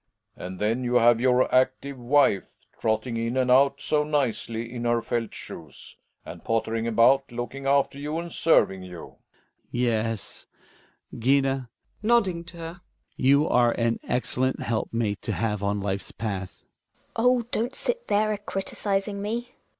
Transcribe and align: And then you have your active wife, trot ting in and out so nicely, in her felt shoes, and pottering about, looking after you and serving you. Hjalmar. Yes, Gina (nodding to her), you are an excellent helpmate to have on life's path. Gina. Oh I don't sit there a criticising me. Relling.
And 0.35 0.57
then 0.57 0.83
you 0.83 0.95
have 0.95 1.19
your 1.19 1.53
active 1.53 1.95
wife, 1.99 2.57
trot 2.79 3.03
ting 3.03 3.17
in 3.17 3.37
and 3.37 3.51
out 3.51 3.79
so 3.79 4.03
nicely, 4.03 4.73
in 4.73 4.83
her 4.85 4.99
felt 4.99 5.31
shoes, 5.31 5.95
and 6.25 6.43
pottering 6.43 6.87
about, 6.87 7.31
looking 7.31 7.67
after 7.67 7.99
you 7.99 8.17
and 8.17 8.33
serving 8.33 8.81
you. 8.81 8.97
Hjalmar. 8.97 9.17
Yes, 9.71 10.47
Gina 11.15 11.69
(nodding 12.01 12.43
to 12.45 12.57
her), 12.57 12.81
you 13.15 13.47
are 13.47 13.73
an 13.73 13.99
excellent 14.07 14.61
helpmate 14.63 15.21
to 15.21 15.33
have 15.33 15.61
on 15.61 15.79
life's 15.81 16.11
path. 16.11 16.61
Gina. 16.61 17.09
Oh 17.27 17.39
I 17.41 17.45
don't 17.51 17.75
sit 17.75 18.07
there 18.07 18.31
a 18.33 18.39
criticising 18.39 19.21
me. 19.21 19.49
Relling. 19.51 19.55